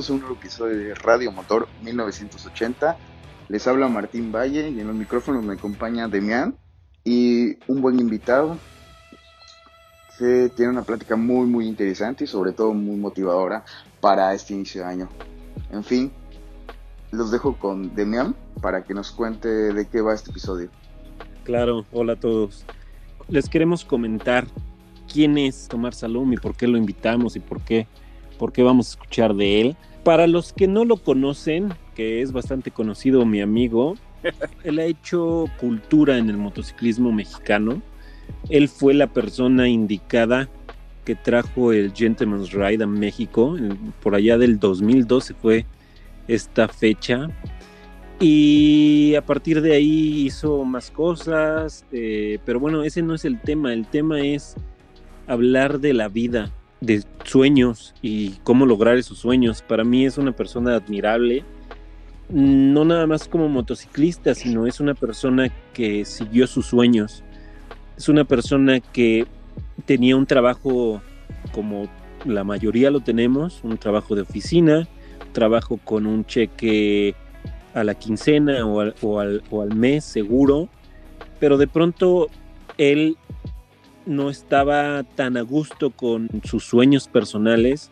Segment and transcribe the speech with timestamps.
[0.00, 2.96] bienvenidos a un nuevo episodio de Radio Motor 1980.
[3.48, 6.56] Les habla Martín Valle y en los micrófonos me acompaña Demián
[7.04, 8.56] y un buen invitado
[10.18, 13.64] que tiene una plática muy muy interesante y sobre todo muy motivadora
[14.00, 15.08] para este inicio de año.
[15.70, 16.10] En fin,
[17.10, 20.70] los dejo con Demián para que nos cuente de qué va este episodio.
[21.44, 22.64] Claro, hola a todos.
[23.28, 24.46] Les queremos comentar
[25.12, 27.86] quién es Tomar Salum y por qué lo invitamos y por qué
[28.40, 29.76] porque vamos a escuchar de él.
[30.04, 33.96] Para los que no lo conocen, que es bastante conocido mi amigo,
[34.64, 37.82] él ha hecho cultura en el motociclismo mexicano.
[38.48, 40.48] Él fue la persona indicada
[41.04, 43.56] que trajo el Gentleman's Ride a México.
[44.02, 45.66] Por allá del 2012 fue
[46.28, 47.28] esta fecha.
[48.20, 51.84] Y a partir de ahí hizo más cosas.
[51.92, 53.72] Eh, pero bueno, ese no es el tema.
[53.72, 54.56] El tema es
[55.26, 59.62] hablar de la vida, de sueños y cómo lograr esos sueños.
[59.62, 61.44] Para mí es una persona admirable,
[62.28, 67.22] no nada más como motociclista, sino es una persona que siguió sus sueños.
[67.96, 69.26] Es una persona que
[69.84, 71.02] tenía un trabajo
[71.52, 71.88] como
[72.24, 74.88] la mayoría lo tenemos, un trabajo de oficina,
[75.32, 77.14] trabajo con un cheque
[77.74, 80.68] a la quincena o al, o al, o al mes seguro,
[81.38, 82.28] pero de pronto
[82.78, 83.16] él
[84.06, 87.90] no estaba tan a gusto con sus sueños personales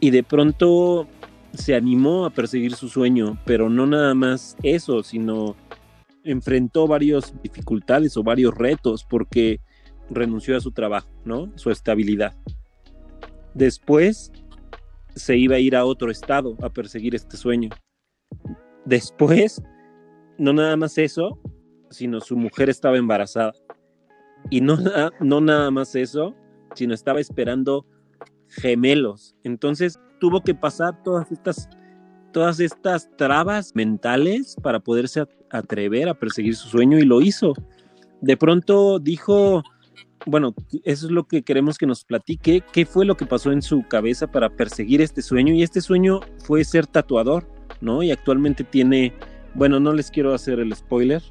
[0.00, 1.06] y de pronto
[1.54, 5.54] se animó a perseguir su sueño, pero no nada más eso, sino
[6.24, 9.60] enfrentó varias dificultades o varios retos porque
[10.10, 11.50] renunció a su trabajo, ¿no?
[11.56, 12.34] Su estabilidad.
[13.54, 14.32] Después
[15.14, 17.70] se iba a ir a otro estado a perseguir este sueño.
[18.84, 19.62] Después,
[20.38, 21.38] no nada más eso,
[21.90, 23.52] sino su mujer estaba embarazada.
[24.50, 24.76] Y no,
[25.20, 26.34] no nada más eso,
[26.74, 27.86] sino estaba esperando
[28.48, 29.34] gemelos.
[29.44, 31.68] Entonces tuvo que pasar todas estas,
[32.32, 37.54] todas estas trabas mentales para poderse atrever a perseguir su sueño y lo hizo.
[38.20, 39.62] De pronto dijo,
[40.26, 40.54] bueno,
[40.84, 43.82] eso es lo que queremos que nos platique, qué fue lo que pasó en su
[43.88, 45.54] cabeza para perseguir este sueño.
[45.54, 47.48] Y este sueño fue ser tatuador,
[47.80, 48.02] ¿no?
[48.02, 49.12] Y actualmente tiene
[49.54, 51.22] bueno, no les quiero hacer el spoiler,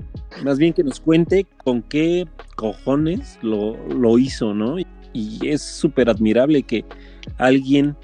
[0.43, 4.77] más bien que nos cuente con qué cojones lo, lo hizo, ¿no?
[5.13, 6.85] Y es súper admirable que
[7.37, 7.95] alguien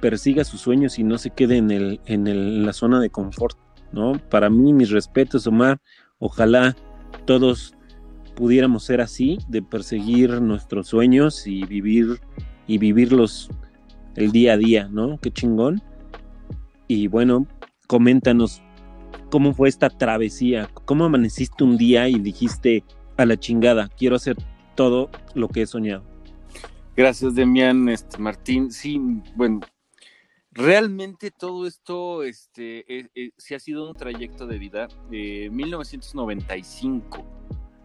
[0.00, 3.56] persiga sus sueños y no se quede en, el, en, en la zona de confort,
[3.92, 4.12] ¿no?
[4.30, 5.78] Para mí, mis respetos, Omar,
[6.18, 6.74] ojalá
[7.24, 7.74] todos
[8.34, 12.20] pudiéramos ser así, de perseguir nuestros sueños y vivir
[12.66, 13.50] y vivirlos
[14.16, 15.18] el día a día, ¿no?
[15.20, 15.82] Qué chingón.
[16.88, 17.46] Y bueno,
[17.86, 18.62] coméntanos
[19.34, 22.84] cómo fue esta travesía, cómo amaneciste un día y dijiste
[23.16, 24.36] a la chingada, quiero hacer
[24.76, 26.04] todo lo que he soñado.
[26.96, 28.70] Gracias, Demián, este, Martín.
[28.70, 29.00] Sí,
[29.34, 29.58] bueno,
[30.52, 34.86] realmente todo esto este, eh, eh, sí ha sido un trayecto de vida.
[35.10, 37.26] de 1995,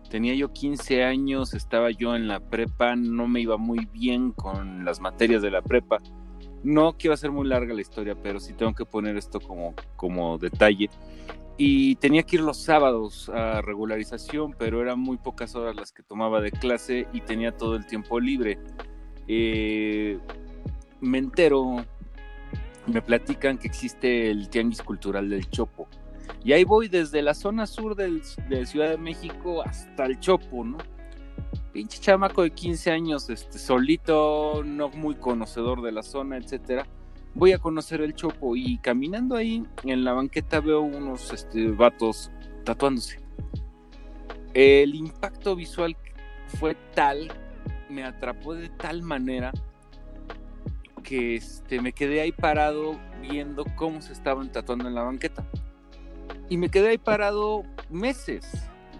[0.07, 4.85] tenía yo 15 años, estaba yo en la prepa, no me iba muy bien con
[4.85, 5.97] las materias de la prepa.
[6.61, 10.37] No quiero hacer muy larga la historia, pero sí tengo que poner esto como, como
[10.37, 10.91] detalle
[11.61, 16.01] y tenía que ir los sábados a regularización, pero eran muy pocas horas las que
[16.01, 18.57] tomaba de clase y tenía todo el tiempo libre.
[19.27, 20.17] Eh,
[21.01, 21.85] me entero,
[22.87, 25.89] me platican que existe el Tianguis Cultural del Chopo.
[26.45, 30.77] Y ahí voy desde la zona sur de Ciudad de México hasta el Chopo, ¿no?
[31.73, 36.87] Pinche chamaco de 15 años, este, solito, no muy conocedor de la zona, etcétera
[37.35, 42.31] voy a conocer el Chopo y caminando ahí en la banqueta veo unos este, vatos
[42.63, 43.19] tatuándose.
[44.53, 45.95] El impacto visual
[46.59, 47.31] fue tal,
[47.89, 49.51] me atrapó de tal manera
[51.03, 55.45] que este, me quedé ahí parado viendo cómo se estaban tatuando en la banqueta.
[56.49, 58.51] Y me quedé ahí parado meses,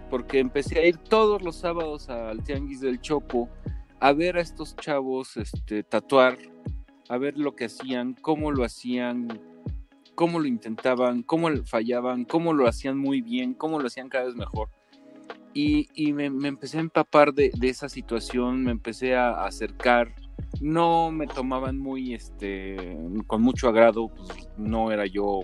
[0.10, 3.50] porque empecé a ir todos los sábados al Tianguis del Chopo
[4.00, 6.38] a ver a estos chavos este, tatuar
[7.10, 9.28] a ver lo que hacían, cómo lo hacían,
[10.14, 14.36] cómo lo intentaban, cómo fallaban, cómo lo hacían muy bien, cómo lo hacían cada vez
[14.36, 14.70] mejor.
[15.52, 20.14] Y, me, empecé a empapar de, esa situación, me empecé a, acercar,
[20.62, 25.42] no me tomaban muy, este, con mucho agrado, pues no era yo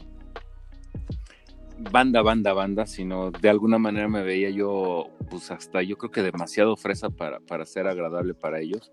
[1.92, 6.22] banda, banda, banda, sino de alguna manera me veía yo, pues hasta yo creo que
[6.22, 8.92] demasiado fresa para, para ser agradable para ellos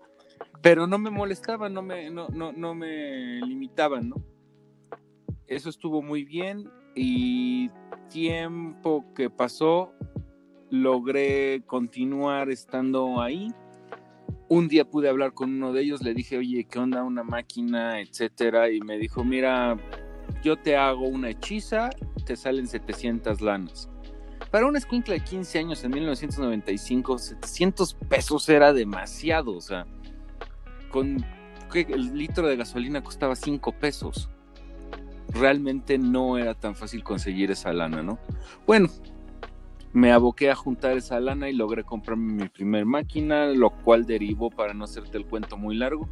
[0.63, 4.15] pero no me molestaban, no me, no, no, no me limitaban, ¿no?
[5.45, 7.69] Eso estuvo muy bien y
[8.09, 9.93] tiempo que pasó
[10.69, 13.51] logré continuar estando ahí.
[14.47, 17.99] un día pude hablar con uno de ellos, le dije, oye, ¿qué onda una máquina,
[17.99, 18.71] etcétera?
[18.71, 19.77] Y me dijo, mira,
[20.43, 21.89] yo te hago una hechiza,
[22.25, 23.89] te salen 700 lanas.
[24.49, 29.85] Para una escuincla de 15 años en 1995, 700 pesos era demasiado, o sea,
[30.93, 31.25] con
[31.71, 34.29] que el litro de gasolina costaba 5 pesos.
[35.29, 38.19] Realmente no era tan fácil conseguir esa lana, ¿no?
[38.67, 38.89] Bueno,
[39.91, 44.51] me aboqué a juntar esa lana y logré comprarme mi primer máquina, lo cual derivó,
[44.51, 46.07] para no hacerte el cuento muy largo,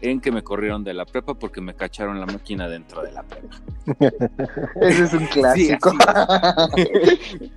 [0.00, 3.22] en que me corrieron de la prepa porque me cacharon la máquina dentro de la
[3.24, 3.56] prepa.
[4.80, 5.92] Ese es un clásico.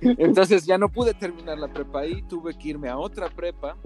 [0.02, 3.78] Entonces ya no pude terminar la prepa ahí, tuve que irme a otra prepa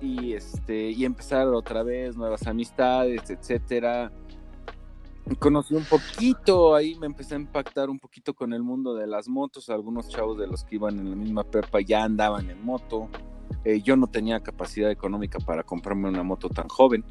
[0.00, 4.12] y este y empezar otra vez nuevas amistades, etcétera.
[5.38, 9.28] Conocí un poquito, ahí me empecé a impactar un poquito con el mundo de las
[9.28, 9.68] motos.
[9.68, 13.08] Algunos chavos de los que iban en la misma prepa ya andaban en moto.
[13.64, 17.04] Eh, yo no tenía capacidad económica para comprarme una moto tan joven.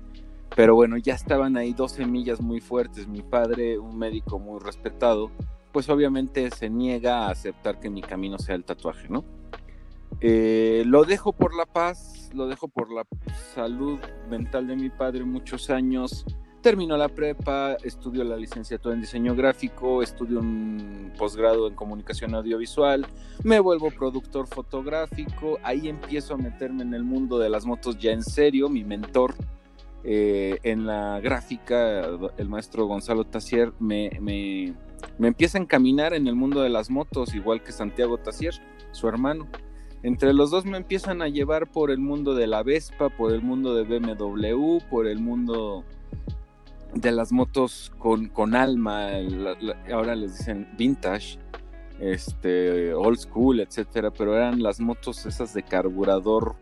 [0.55, 3.07] Pero bueno, ya estaban ahí dos semillas muy fuertes.
[3.07, 5.29] Mi padre, un médico muy respetado,
[5.71, 9.23] pues obviamente se niega a aceptar que mi camino sea el tatuaje, ¿no?
[10.21, 13.05] Eh, lo dejo por la paz, lo dejo por la
[13.53, 13.99] salud
[14.29, 16.25] mental de mi padre muchos años.
[16.61, 23.05] Terminó la prepa, estudio la licenciatura en diseño gráfico, estudio un posgrado en comunicación audiovisual,
[23.43, 28.11] me vuelvo productor fotográfico, ahí empiezo a meterme en el mundo de las motos ya
[28.11, 29.35] en serio, mi mentor
[30.03, 32.01] eh, en la gráfica,
[32.37, 34.73] el maestro Gonzalo Tassier, me, me,
[35.19, 38.53] me, empieza a encaminar en el mundo de las motos, igual que Santiago Tassier,
[38.91, 39.47] su hermano.
[40.03, 43.41] Entre los dos me empiezan a llevar por el mundo de la Vespa, por el
[43.41, 45.83] mundo de BMW, por el mundo
[46.93, 49.09] de las motos con, con alma,
[49.91, 51.39] ahora les dicen vintage,
[51.99, 56.55] este, old school, etcétera, pero eran las motos esas de carburador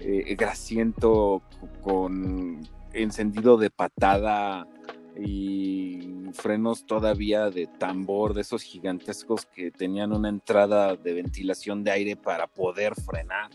[0.00, 1.42] eh, grasiento
[1.82, 2.60] con
[2.92, 4.66] encendido de patada
[5.18, 11.90] y frenos todavía de tambor, de esos gigantescos que tenían una entrada de ventilación de
[11.90, 13.50] aire para poder frenar,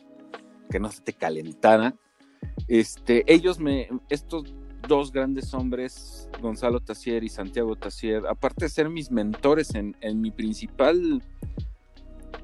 [0.70, 1.96] que no se te calentara.
[2.68, 4.54] Este, ellos me, estos
[4.88, 10.22] dos grandes hombres, Gonzalo Tassier y Santiago Tassier, aparte de ser mis mentores en, en
[10.22, 11.22] mi principal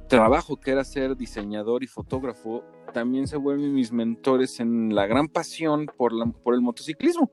[0.08, 2.64] trabajo, que era ser diseñador y fotógrafo,
[2.94, 7.32] también se vuelven mis mentores en la gran pasión por, la, por el motociclismo.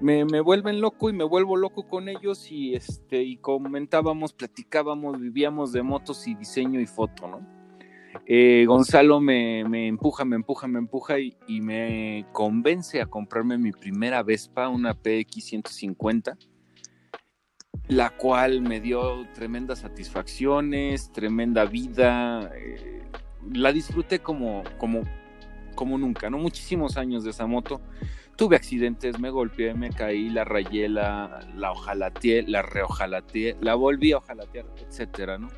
[0.00, 5.20] Me, me, vuelven loco y me vuelvo loco con ellos y, este, y comentábamos, platicábamos,
[5.20, 7.60] vivíamos de motos y diseño y foto, ¿no?
[8.26, 13.72] Eh, Gonzalo me, me, empuja, me empuja, me empuja y, me convence a comprarme mi
[13.72, 16.36] primera Vespa, una PX 150,
[17.88, 22.50] la cual me dio tremendas satisfacciones, tremenda vida.
[22.54, 23.02] Eh,
[23.52, 25.02] la disfruté como, como,
[25.74, 26.38] como nunca, ¿no?
[26.38, 27.80] Muchísimos años de esa moto.
[28.40, 34.12] Tuve accidentes, me golpeé, me caí, la rayé, la, la ojalateé, la reojalateé, la volví
[34.12, 35.48] a ojalatear, etcétera, ¿no?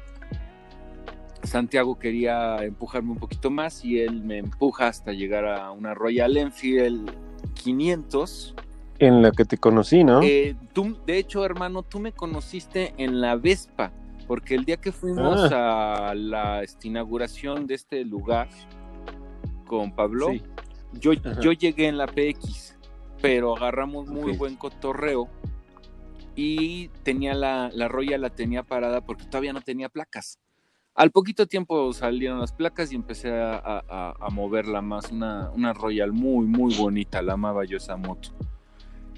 [1.44, 6.36] Santiago quería empujarme un poquito más y él me empuja hasta llegar a una Royal
[6.36, 7.12] Enfield
[7.54, 8.56] 500.
[8.98, 10.20] En la que te conocí, ¿no?
[10.20, 13.92] Eh, tú, de hecho, hermano, tú me conociste en la Vespa
[14.26, 16.08] porque el día que fuimos ah.
[16.10, 18.48] a la inauguración de este lugar
[19.68, 20.32] con Pablo,
[21.00, 22.76] yo, yo llegué en la PX,
[23.20, 25.28] pero agarramos muy buen cotorreo
[26.34, 30.38] y tenía la, la Royal la tenía parada porque todavía no tenía placas.
[30.94, 33.84] Al poquito tiempo salieron las placas y empecé a,
[34.20, 35.10] a moverla más.
[35.10, 37.22] Una, una Royal muy, muy bonita.
[37.22, 38.30] La amaba yo esa moto.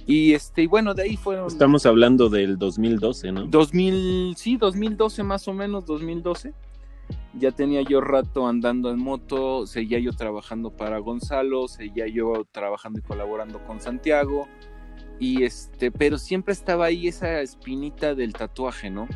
[0.06, 1.46] Y este, y bueno, de ahí fueron.
[1.46, 3.46] Estamos hablando del 2012, ¿no?
[3.46, 6.52] 2000, sí, 2012 más o menos, 2012.
[7.34, 13.00] Ya tenía yo rato andando en moto, seguía yo trabajando para Gonzalo, seguía yo trabajando
[13.00, 14.46] y colaborando con Santiago.
[15.18, 19.08] Y este, pero siempre estaba ahí esa espinita del tatuaje, ¿no?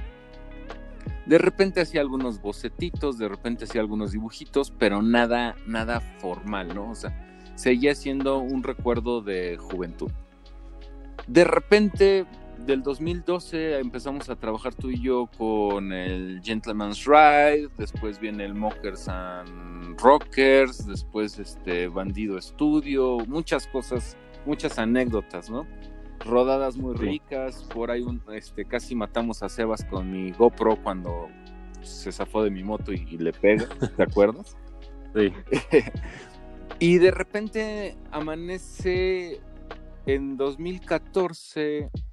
[1.27, 6.91] De repente hacía algunos bocetitos, de repente hacía algunos dibujitos, pero nada, nada formal, ¿no?
[6.91, 7.13] O sea,
[7.55, 10.11] seguía siendo un recuerdo de juventud.
[11.27, 12.25] De repente,
[12.67, 18.55] del 2012 empezamos a trabajar tú y yo con el Gentleman's Ride, después viene el
[18.55, 25.67] Mockers and Rockers, después este Bandido Studio, muchas cosas, muchas anécdotas, ¿no?
[26.21, 31.29] Rodadas muy ricas, por ahí un, este, casi matamos a Sebas con mi GoPro cuando
[31.83, 34.57] se zafó de mi moto y, y le pega, ¿te acuerdas?
[35.15, 35.33] Sí.
[36.79, 39.41] y de repente amanece
[40.07, 42.08] en 2014, mm,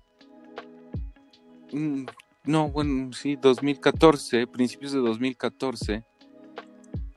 [2.45, 6.03] no, bueno, sí, 2014, principios de 2014,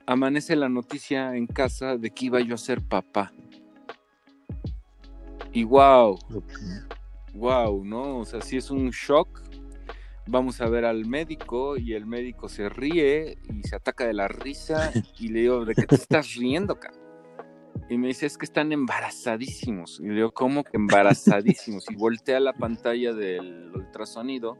[0.06, 3.32] amanece la noticia en casa de que iba yo a ser papá.
[5.52, 6.18] Y wow,
[7.34, 8.18] wow, ¿no?
[8.18, 9.42] O sea, sí es un shock.
[10.26, 14.28] Vamos a ver al médico y el médico se ríe y se ataca de la
[14.28, 17.07] risa y le digo, ¿de qué te estás riendo, cara?
[17.88, 20.00] Y me dice, es que están embarazadísimos.
[20.00, 21.90] Y le digo, ¿cómo que embarazadísimos?
[21.90, 24.56] Y voltea la pantalla del ultrasonido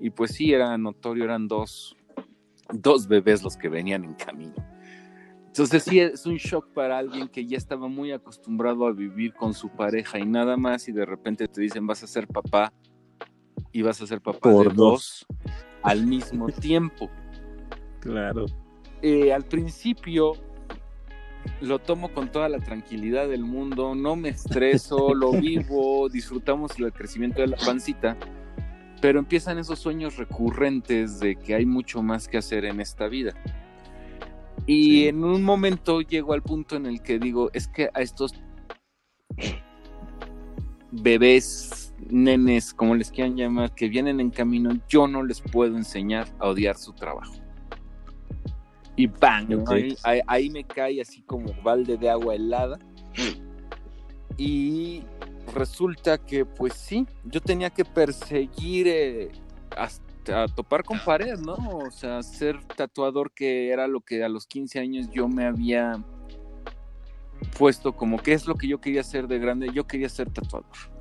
[0.00, 1.94] y pues sí, era notorio, eran dos,
[2.72, 4.54] dos bebés los que venían en camino.
[5.46, 9.52] Entonces sí, es un shock para alguien que ya estaba muy acostumbrado a vivir con
[9.52, 12.72] su pareja y nada más y de repente te dicen vas a ser papá
[13.72, 15.26] y vas a ser papá Por de dos.
[15.26, 15.26] dos
[15.82, 17.10] al mismo tiempo.
[18.00, 18.46] Claro.
[19.02, 20.32] Eh, al principio
[21.60, 26.92] lo tomo con toda la tranquilidad del mundo, no me estreso, lo vivo, disfrutamos el
[26.92, 28.16] crecimiento de la pancita,
[29.00, 33.32] pero empiezan esos sueños recurrentes de que hay mucho más que hacer en esta vida.
[34.66, 35.08] Y Sí.
[35.08, 38.34] en un momento llego al punto en el que digo, es que a estos
[40.92, 46.26] bebés, nenes, como les quieran llamar, que vienen en camino, yo no les puedo enseñar
[46.38, 47.34] a odiar su trabajo.
[49.00, 52.78] Y ahí, me cae así como balde de agua helada.
[54.36, 55.02] Y
[55.54, 59.32] resulta que, pues sí, yo tenía que perseguir eh,
[59.76, 61.54] hasta topar con pared, ¿no?
[61.54, 66.02] O sea, ser tatuador, que era lo que a los 15 años yo me había
[67.58, 69.70] puesto como que es lo que yo quería hacer de grande.
[69.72, 70.99] Yo quería ser tatuador.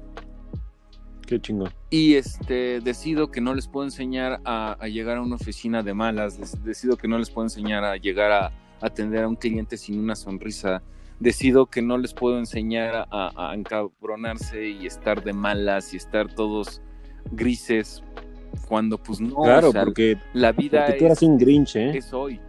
[1.29, 1.69] Qué chingón.
[1.91, 5.93] Y este, decido que no les puedo enseñar a, a llegar a una oficina de
[5.93, 9.99] malas, decido que no les puedo enseñar a llegar a, atender a un cliente sin
[9.99, 10.81] una sonrisa,
[11.19, 16.33] decido que no les puedo enseñar a, a encabronarse y estar de malas y estar
[16.33, 16.81] todos
[17.31, 18.01] grises,
[18.67, 21.75] cuando pues no, claro, o sea, porque, la vida porque tú es, eras un Grinch,
[21.75, 21.95] ¿eh?
[21.95, 22.39] es hoy.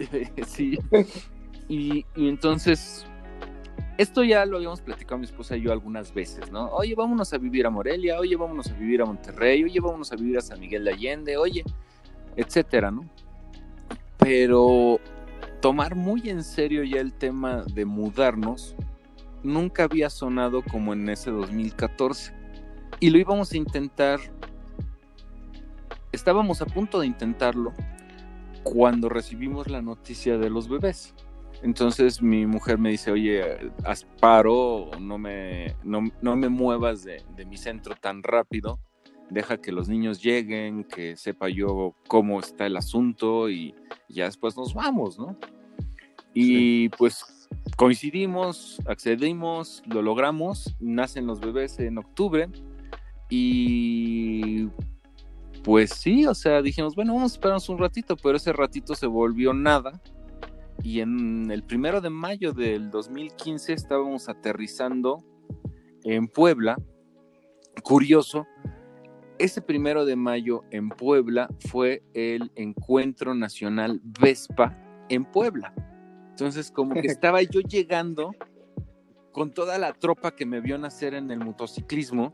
[0.48, 0.76] sí.
[1.68, 3.06] Y, y entonces,
[3.96, 6.68] esto ya lo habíamos platicado mi esposa y yo algunas veces, ¿no?
[6.70, 10.16] Oye, vámonos a vivir a Morelia, oye, vámonos a vivir a Monterrey, oye, vámonos a
[10.16, 11.64] vivir a San Miguel de Allende, oye,
[12.36, 13.08] etcétera, ¿no?
[14.18, 14.98] Pero
[15.60, 18.74] tomar muy en serio ya el tema de mudarnos
[19.44, 22.34] nunca había sonado como en ese 2014.
[22.98, 24.18] Y lo íbamos a intentar,
[26.10, 27.72] estábamos a punto de intentarlo
[28.62, 31.14] cuando recibimos la noticia de los bebés.
[31.62, 37.22] Entonces mi mujer me dice, oye, haz paro, no me, no, no me muevas de,
[37.36, 38.78] de mi centro tan rápido,
[39.30, 43.74] deja que los niños lleguen, que sepa yo cómo está el asunto y
[44.08, 45.36] ya después nos vamos, ¿no?
[46.34, 52.48] Y pues coincidimos, accedimos, lo logramos, nacen los bebés en octubre
[53.30, 54.68] y
[55.62, 59.06] pues sí, o sea, dijimos, bueno, vamos a esperarnos un ratito, pero ese ratito se
[59.06, 60.00] volvió nada.
[60.82, 65.24] Y en el primero de mayo del 2015 estábamos aterrizando
[66.04, 66.76] en Puebla.
[67.82, 68.46] Curioso,
[69.38, 74.76] ese primero de mayo en Puebla fue el encuentro nacional Vespa
[75.08, 75.74] en Puebla.
[76.30, 78.32] Entonces, como que estaba yo llegando
[79.32, 82.32] con toda la tropa que me vio nacer en el motociclismo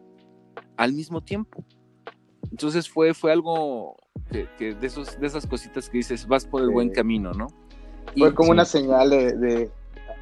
[0.76, 1.64] al mismo tiempo.
[2.50, 3.96] Entonces fue, fue algo
[4.30, 6.72] que, que de, esos, de esas cositas que dices, vas por el Sí.
[6.74, 7.46] buen camino, ¿no?
[8.16, 8.52] Fue como sí.
[8.52, 9.70] una señal de, de,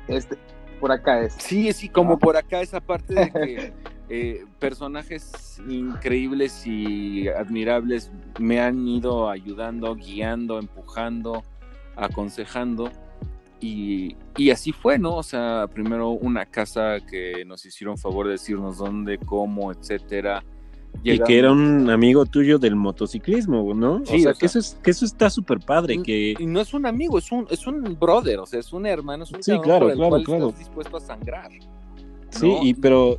[0.08, 0.36] este,
[0.80, 1.34] por acá es.
[1.34, 2.18] Sí, sí, como Ah.
[2.18, 3.72] por acá esa parte de que
[4.08, 11.42] eh, personajes increíbles y admirables me han ido ayudando, guiando, empujando,
[11.96, 12.90] aconsejando.
[13.60, 15.16] Y, y así fue, ¿no?
[15.16, 20.44] O sea, primero una casa que nos hicieron favor de decirnos dónde, cómo, etcétera.
[21.04, 24.02] Y que era un amigo tuyo del motociclismo, ¿no?
[24.04, 26.34] Sí, o sea, o que, eso es, que eso está súper padre, Y- que...
[26.38, 29.24] Y no es un amigo, es un, es un brother, o sea, es un hermano,
[29.24, 30.48] es un Sí, claro, por el claro, cual claro.
[30.48, 31.50] estás dispuesto a sangrar.
[32.30, 32.62] Sí, ¿no?
[32.62, 33.16] y pero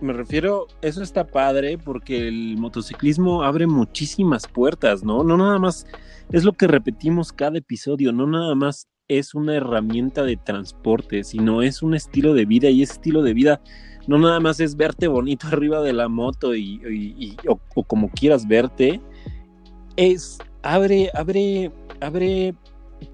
[0.00, 5.22] me refiero, eso está padre porque el motociclismo abre muchísimas puertas, ¿no?
[5.24, 5.86] No nada más,
[6.30, 11.62] es lo que repetimos cada episodio, no nada más es una herramienta de transporte, sino
[11.62, 13.60] es un estilo de vida y ese estilo de vida
[14.06, 18.46] no nada más es verte bonito arriba de la moto y, o, o como quieras
[18.46, 19.00] verte,
[19.96, 22.54] es abre, abre, abre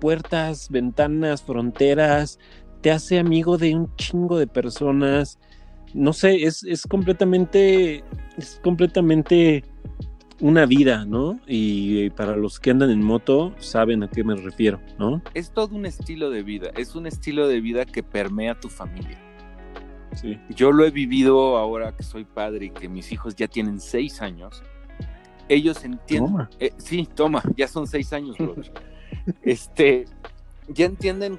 [0.00, 2.38] puertas, ventanas, fronteras,
[2.80, 5.38] te hace amigo de un chingo de personas.
[5.94, 8.02] No sé, es, es completamente,
[8.36, 9.64] es completamente
[10.42, 11.38] una vida, ¿no?
[11.46, 15.22] Y para los que andan en moto saben a qué me refiero, ¿no?
[15.34, 19.18] Es todo un estilo de vida, es un estilo de vida que permea tu familia.
[20.20, 20.38] Sí.
[20.50, 24.20] Yo lo he vivido ahora que soy padre y que mis hijos ya tienen seis
[24.20, 24.64] años.
[25.48, 26.32] Ellos entienden.
[26.32, 26.50] Toma.
[26.58, 28.72] eh, sí, toma, ya son seis años, brother.
[29.42, 30.06] este,
[30.66, 31.38] ya entienden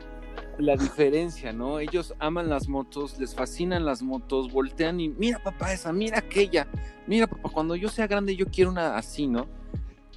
[0.58, 1.80] la diferencia, ¿no?
[1.80, 6.68] Ellos aman las motos, les fascinan las motos, voltean y mira papá esa, mira aquella,
[7.08, 9.48] mira papá, cuando yo sea grande yo quiero una así, ¿no?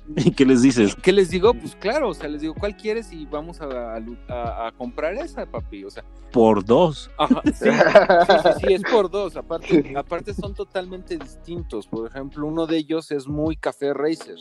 [0.16, 0.94] ¿Y qué les dices?
[0.96, 1.52] ¿Qué les digo?
[1.54, 3.12] Pues claro, o sea, les digo, ¿cuál quieres?
[3.12, 6.04] Y vamos a, a, a comprar esa, papi, o sea.
[6.32, 7.10] Por dos.
[7.18, 9.36] Ajá, sí, sí, sí, sí, es por dos.
[9.36, 11.86] Aparte, aparte son totalmente distintos.
[11.86, 14.36] Por ejemplo, uno de ellos es muy café racer.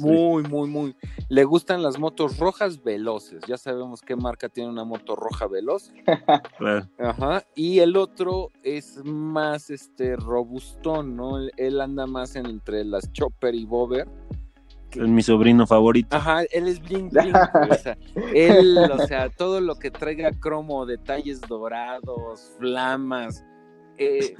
[0.00, 0.96] Muy, muy, muy.
[1.28, 3.42] Le gustan las motos rojas veloces.
[3.46, 5.92] Ya sabemos qué marca tiene una moto roja veloz.
[6.58, 6.86] Claro.
[6.98, 7.44] Ajá.
[7.54, 11.38] Y el otro es más este robustón, ¿no?
[11.56, 14.06] Él, anda más entre las Chopper y Bober.
[14.90, 16.16] Es mi sobrino favorito.
[16.16, 17.34] Ajá, él es bling bling.
[17.34, 17.96] o sea,
[18.34, 23.44] él, o sea, todo lo que traiga cromo, detalles dorados, flamas,
[23.98, 24.34] eh,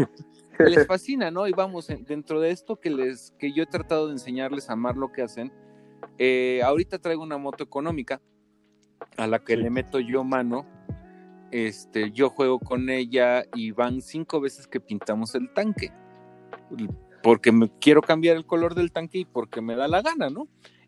[0.69, 1.47] les fascina, ¿no?
[1.49, 4.75] Y vamos, en- dentro de esto que les, que yo he tratado de enseñarles a
[4.75, 5.52] amar lo que hacen,
[6.19, 8.21] eh, ahorita traigo una moto económica
[9.17, 9.62] a la que Sí.
[9.62, 10.67] le meto yo mano.
[11.50, 15.90] Este, yo juego con ella y van cinco veces que pintamos el tanque.
[17.23, 20.47] Porque me quiero cambiar el color del tanque y porque me da la gana, ¿no?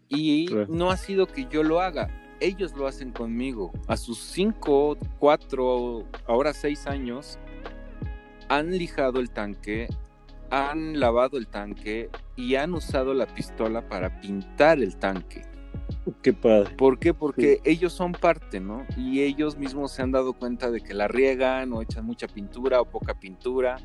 [0.09, 2.09] Y no ha sido que yo lo haga.
[2.41, 3.73] Ellos lo hacen conmigo.
[3.89, 7.39] A sus cinco, cuatro, ahora seis años,
[8.57, 9.89] han lijado el tanque,
[10.51, 15.43] han lavado el tanque y han usado la pistola para pintar el tanque.
[16.21, 16.75] Qué padre.
[16.77, 17.15] ¿Por qué?
[17.15, 18.85] Porque ellos son parte, ¿no?
[18.97, 22.81] Y ellos mismos se han dado cuenta de que la riegan o echan mucha pintura
[22.81, 23.77] o poca pintura.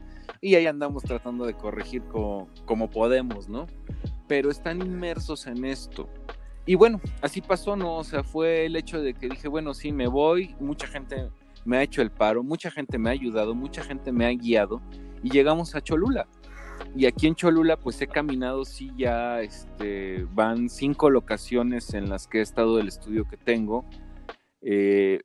[0.42, 3.68] Y ahí andamos tratando de corregir co- como podemos, ¿no?
[4.28, 6.10] Pero están inmersos en esto.
[6.66, 7.96] Y bueno, así pasó, ¿no?
[7.96, 10.56] O sea, fue el hecho de que dije, bueno, sí, me voy.
[10.60, 11.30] Mucha gente
[11.68, 14.82] me ha hecho el paro, mucha gente me ha ayudado, mucha gente me ha guiado.
[15.22, 16.28] Y llegamos a Cholula.
[16.96, 22.28] Y aquí en Cholula, pues he caminado, sí, ya este, van cinco locaciones en las
[22.28, 23.84] que he estado del estudio que tengo.
[24.62, 25.20] Eh,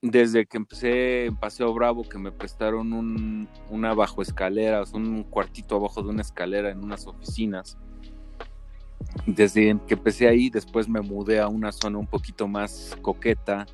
[0.00, 5.76] desde que empecé en Paseo Bravo, que me prestaron un, una bajo escalera, un cuartito
[5.76, 7.76] abajo de una escalera en unas oficinas.
[9.26, 13.66] Desde que empecé ahí, después me mudé a una zona un poquito más coqueta,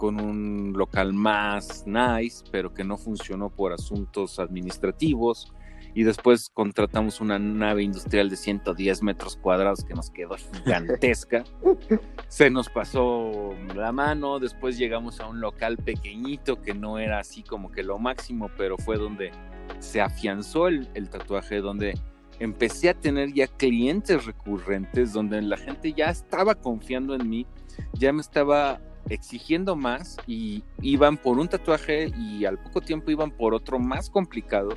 [0.00, 5.52] con un local más nice, pero que no funcionó por asuntos administrativos
[5.92, 11.44] y después contratamos una nave industrial de 110 metros cuadrados que nos quedó gigantesca.
[12.28, 17.42] Se nos pasó la mano, después llegamos a un local pequeñito que no era así
[17.42, 19.32] como que lo máximo, pero fue donde
[19.80, 21.92] se afianzó el, el tatuaje, donde
[22.38, 27.46] empecé a tener ya clientes recurrentes, donde la gente ya estaba confiando en mí,
[27.92, 28.80] ya me estaba
[29.10, 34.08] exigiendo más y iban por un tatuaje y al poco tiempo iban por otro más
[34.08, 34.70] complicado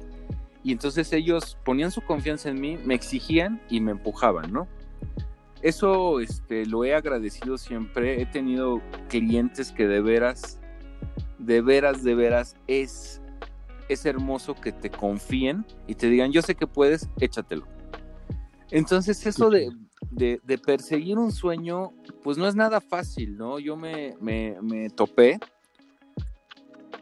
[0.64, 4.68] y entonces ellos ponían su confianza en mí, me exigían y me empujaban, ¿no?
[5.62, 8.22] Eso este, lo he agradecido siempre.
[8.22, 10.60] He tenido clientes que de veras,
[11.38, 13.22] de veras, de veras es,
[13.90, 17.68] es hermoso que te confíen y te digan, yo sé que puedes, échatelo.
[18.72, 19.70] Entonces eso de,
[20.16, 21.92] de, perseguir un sueño,
[22.24, 23.60] pues no es nada fácil, ¿no?
[23.60, 25.40] Yo me, me, me topé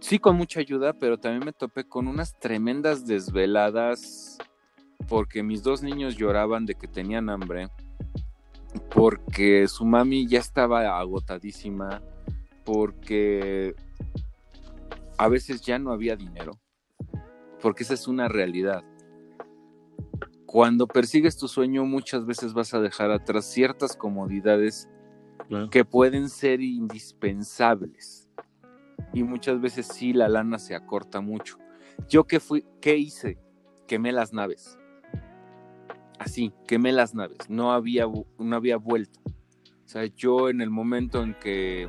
[0.01, 4.37] sí con mucha ayuda, pero también me topé con unas tremendas desveladas
[5.07, 7.69] porque mis dos niños lloraban de que tenían hambre,
[8.93, 12.01] porque su mami ya estaba agotadísima,
[12.65, 13.75] porque
[15.17, 16.59] a veces ya no había dinero,
[17.61, 18.83] porque esa es una realidad.
[20.51, 24.89] Cuando persigues tu sueño muchas veces vas a dejar atrás ciertas comodidades
[25.47, 25.69] Claro.
[25.69, 28.29] que pueden ser indispensables
[29.13, 31.57] y muchas veces sí la lana se acorta mucho.
[32.09, 33.37] Yo qué fui, qué hice?
[33.87, 34.77] Quemé las naves.
[36.19, 37.49] Así, quemé las naves.
[37.49, 38.05] No había,
[38.37, 39.21] no había vuelta.
[39.25, 41.87] O sea, yo en el momento en que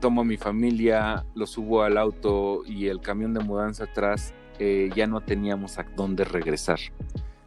[0.00, 4.88] tomo a mi familia, lo subo al auto y el camión de mudanza atrás, eh,
[4.96, 6.78] ya no teníamos a dónde regresar.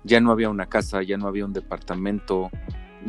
[0.06, 2.52] Ya no había una casa, ya no había un departamento,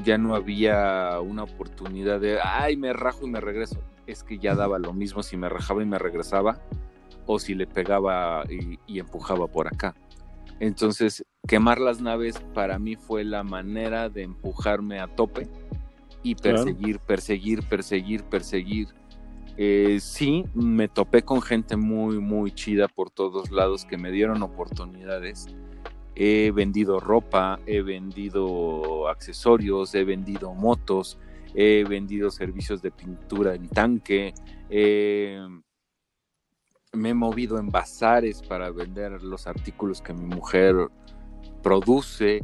[0.03, 3.83] ya no había una oportunidad de, ay, me rajo y me regreso.
[4.07, 6.59] Es que ya daba lo mismo si me rajaba y me regresaba
[7.27, 9.95] o si le pegaba y, y empujaba por acá.
[10.59, 15.49] Entonces, quemar las naves para mí fue la manera de empujarme a tope
[16.23, 16.65] y Claro.
[16.65, 18.89] perseguir, perseguir, perseguir, perseguir.
[19.59, 24.43] Eh, sí, me topé con gente muy, muy chida por todos lados que me dieron
[24.43, 25.47] oportunidades.
[26.19, 31.19] He vendido ropa, he vendido accesorios, he vendido motos,
[31.55, 34.33] he vendido servicios de pintura en tanque,
[34.71, 35.47] eh,
[36.95, 40.89] me he movido en bazares para vender los artículos que mi mujer
[41.63, 42.43] produce.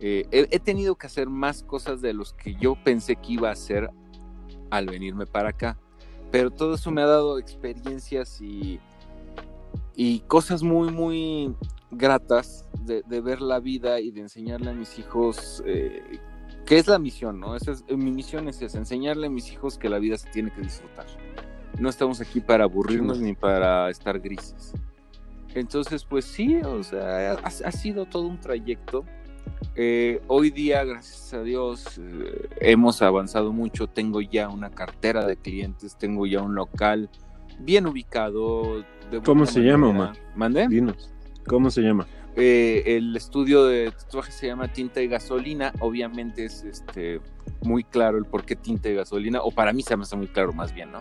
[0.00, 3.52] Eh, he, tenido que hacer más cosas de los que yo pensé que iba a
[3.52, 3.88] hacer
[4.70, 5.78] al venirme para acá.
[6.32, 8.80] pero todo eso me ha dado experiencias y
[10.26, 11.54] cosas muy, muy
[11.92, 16.18] gratas de, ver la vida y de enseñarle a mis hijos eh,
[16.66, 17.54] qué es la misión, ¿no?
[17.54, 20.50] Esa es, mi misión es esa, enseñarle a mis hijos que la vida se tiene
[20.50, 21.06] que disfrutar.
[21.78, 24.72] No estamos aquí para aburrirnos ni para estar grises.
[25.54, 29.04] Entonces, pues sí, o sea, ha, sido todo un trayecto.
[29.74, 33.86] Eh, hoy día, gracias a Dios, eh, hemos avanzado mucho.
[33.86, 37.10] Tengo ya una cartera de clientes, tengo ya un local
[37.60, 38.84] bien ubicado.
[39.24, 40.16] ¿Cómo se llama, Omar?
[40.34, 40.68] ¿Mandé?
[40.68, 41.11] Dinos.
[41.46, 42.06] ¿Cómo se llama?
[42.36, 45.72] Eh, el estudio de tatuaje se llama Tinta y Gasolina.
[45.80, 47.20] Obviamente es este
[47.62, 50.28] muy claro el por qué tinta y gasolina, o para mí se me hace muy
[50.28, 51.00] claro más bien, ¿no?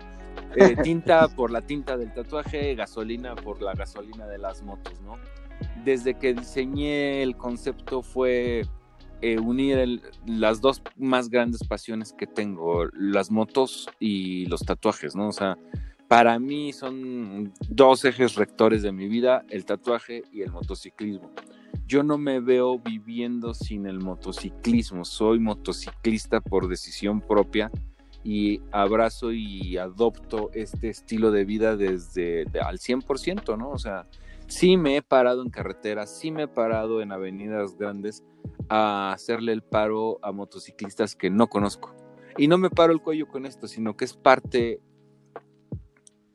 [0.55, 5.17] Eh, tinta por la tinta del tatuaje, gasolina por la gasolina de las motos, ¿no?
[5.83, 8.63] Desde que diseñé el concepto fue
[9.21, 15.27] eh, unir las dos más grandes pasiones que tengo, las motos y los tatuajes, ¿no?
[15.29, 15.57] O sea,
[16.11, 21.31] para mí son dos ejes rectores de mi vida, el tatuaje y el motociclismo.
[21.87, 27.71] Yo no me veo viviendo sin el motociclismo, soy motociclista por decisión propia
[28.25, 33.69] y abrazo y adopto este estilo de vida desde al 100%, ¿no?
[33.69, 34.05] O sea,
[34.47, 38.21] sí me he parado en carreteras, sí me he parado en avenidas grandes
[38.67, 41.95] a hacerle el paro a motociclistas que no conozco.
[42.37, 44.81] Y no me paro el cuello con esto, sino que es parte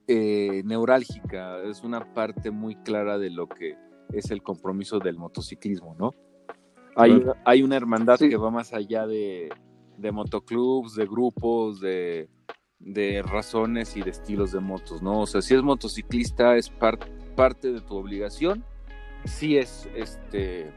[0.08, 3.76] eh, neurálgica, es una parte muy clara de lo que
[4.12, 6.12] es el compromiso del motociclismo, ¿no?
[6.94, 9.50] Hay, hay una hermandad que va más allá de,
[9.98, 12.28] de motoclubs, de grupos, de,
[13.24, 15.20] razones y de estilos de motos, ¿no?
[15.20, 18.64] O sea, si es motociclista, es parte de tu obligación,
[19.24, 20.70] sí es, este,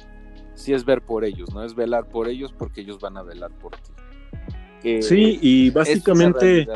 [0.55, 1.63] sí es ver por ellos, ¿no?
[1.63, 5.01] Es velar por ellos porque ellos van a velar por ti.
[5.01, 6.67] sí, y básicamente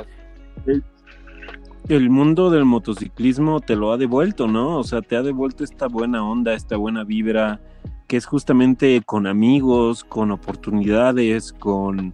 [1.90, 4.78] el, mundo del motociclismo te lo ha devuelto, ¿no?
[4.78, 7.62] O sea, te ha devuelto esta buena onda, esta buena vibra,
[8.08, 12.14] que es justamente con amigos, con oportunidades, con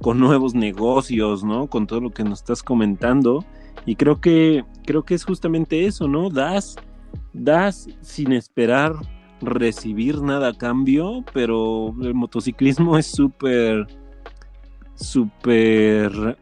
[0.00, 1.66] con nuevos negocios, ¿no?
[1.66, 3.44] Con todo lo que nos estás comentando.
[3.86, 6.30] Y creo que, creo que es justamente eso, ¿no?
[6.30, 6.76] Das,
[7.32, 8.94] das sin esperar
[9.40, 13.86] recibir nada a cambio, pero el motociclismo es súper,
[14.94, 16.38] súper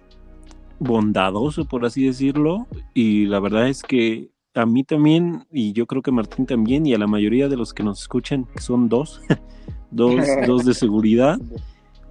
[0.81, 2.66] bondadoso, por así decirlo.
[2.93, 6.95] Y la verdad es que a mí también, y yo creo que Martín también, y
[6.95, 9.21] a la mayoría de los que nos escuchan, que son dos,
[9.93, 10.16] dos,
[10.47, 11.38] dos de seguridad,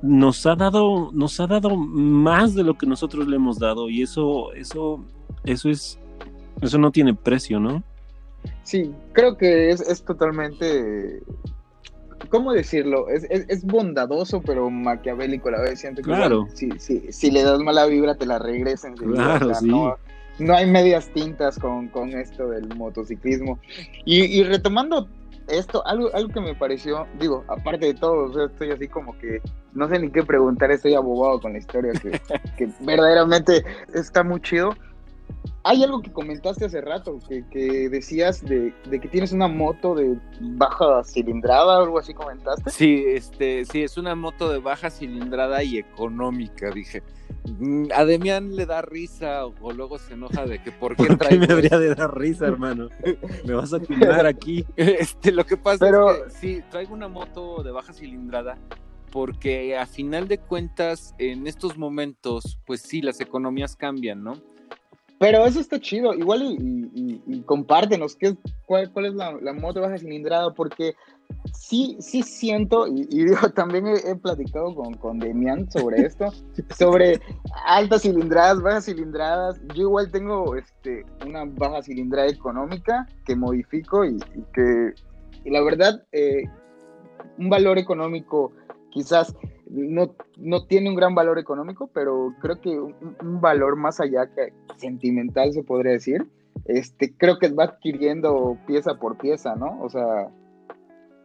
[0.01, 4.01] nos ha dado, nos ha dado más de lo que nosotros le hemos dado y
[4.01, 5.03] eso, eso,
[5.43, 5.99] eso es,
[6.61, 7.83] eso no tiene precio, ¿no?
[8.63, 11.21] Sí, creo que es, es totalmente,
[12.29, 13.09] ¿cómo decirlo?
[13.09, 15.79] Es, es, bondadoso, pero maquiavélico a la vez.
[15.79, 16.47] Siento que claro.
[16.53, 18.95] si, si, si, le das mala vibra, te la regresen.
[18.95, 19.67] Claro, sí.
[19.67, 19.95] no,
[20.39, 23.59] no, hay medias tintas con, con esto del motociclismo.
[24.05, 25.07] Y, y retomando
[25.47, 29.41] esto, algo, algo que me pareció, digo, aparte de todo, estoy así como que
[29.73, 31.93] no sé ni qué preguntar, estoy abogado con la historia
[32.57, 34.75] que, verdaderamente está muy chido.
[35.63, 41.03] Hay algo que comentaste hace rato, que, decías de, que tienes una moto de baja
[41.03, 42.69] cilindrada o algo así comentaste.
[42.69, 47.03] Sí, este, sí, es una moto de baja cilindrada y económica, dije.
[47.59, 51.17] Mm, a Demian le da risa o, luego se enoja de que por qué, ¿Por
[51.19, 52.89] qué me debería de dar risa, hermano.
[53.45, 54.65] Me vas a quemar aquí.
[54.75, 58.57] Este, lo que pasa es que sí, traigo una moto de baja cilindrada
[59.11, 64.33] porque a final de cuentas en estos momentos, pues sí, las economías cambian, ¿no?
[65.19, 69.97] Pero eso está chido, igual y, compártenos ¿qué, cuál, cuál es la, la moto baja
[69.97, 70.95] cilindrada, porque
[71.53, 76.27] sí, sí siento, y, digo, también he, platicado con, con Demian sobre esto,
[76.77, 77.19] sobre
[77.65, 79.59] altas cilindradas, bajas cilindradas.
[79.75, 84.19] Yo igual tengo este, una baja cilindrada económica que modifico y,
[84.53, 84.93] que,
[85.45, 86.43] la verdad, eh,
[87.37, 88.53] un valor económico
[88.91, 89.35] quizás
[89.69, 94.27] no, no tiene un gran valor económico, pero creo que un, un valor más allá
[94.27, 96.27] que sentimental se podría decir.
[96.65, 99.81] Este, creo que va adquiriendo pieza por pieza, ¿no?
[99.81, 100.29] O sea,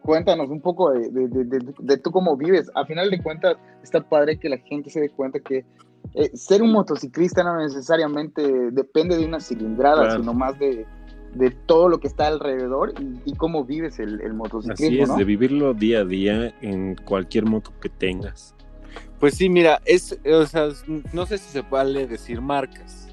[0.01, 2.71] cuéntanos un poco de, de, tú cómo vives.
[2.75, 5.65] A final de cuentas, está padre que la gente se dé cuenta que
[6.13, 10.85] eh, ser un motociclista no necesariamente depende de una cilindrada, sino más de,
[11.65, 12.93] todo lo que está alrededor
[13.25, 15.03] y, cómo vives el, el motociclismo.
[15.03, 18.55] Así es, de vivirlo día a día en cualquier moto que tengas.
[19.19, 20.69] Pues sí, mira, es, o sea,
[21.13, 23.07] no sé si se puede decir marcas.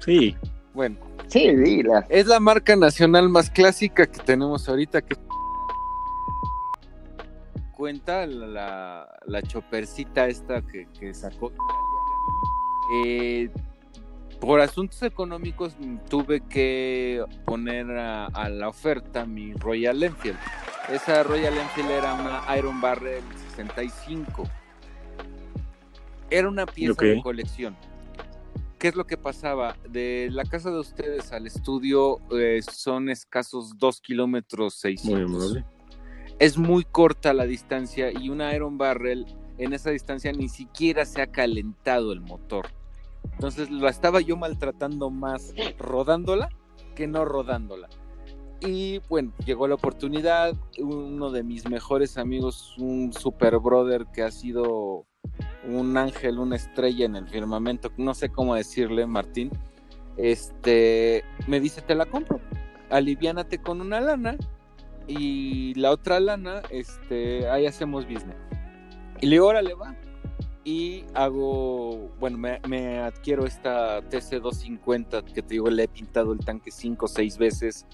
[0.00, 0.36] Sí.
[0.74, 0.96] Bueno.
[1.26, 2.06] Sí, dila.
[2.08, 5.16] Es la marca nacional más clásica que tenemos ahorita, que
[7.78, 11.52] cuenta la, la chopercita esta que, sacó.
[13.04, 13.50] Eh,
[14.40, 15.74] por asuntos económicos
[16.08, 20.38] tuve que poner a, la oferta mi Royal Enfield.
[20.90, 23.22] Esa Royal Enfield era una Iron Barrel
[23.56, 24.44] 65.
[26.30, 27.76] Era una pieza de colección.
[28.78, 29.76] ¿Qué es lo que pasaba?
[29.88, 35.58] De la casa de ustedes al estudio eh, son escasos 2 kilómetros 600.
[36.38, 39.26] es muy corta la distancia y una Iron Barrel
[39.58, 42.77] en esa distancia ni siquiera se ha calentado el motor.
[43.32, 46.48] Entonces la estaba yo maltratando más rodándola
[46.94, 47.88] que no rodándola.
[48.60, 54.32] Y bueno, llegó la oportunidad, uno de mis mejores amigos, un super brother que ha
[54.32, 55.06] sido
[55.64, 59.50] un ángel, una estrella en el firmamento, no sé cómo decirle, Martín,
[60.16, 62.40] este, me dice, te la compro,
[62.90, 64.36] aliviánate con una lana
[65.06, 68.36] y la otra lana, este, ahí hacemos business.
[69.20, 69.94] Y le digo, órale, va,
[70.64, 76.70] y hago, bueno, me, adquiero esta TC250 que te digo, le he pintado el tanque
[76.70, 77.86] cinco o seis veces,